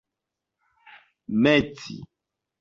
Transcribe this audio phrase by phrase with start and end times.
[1.41, 1.97] meti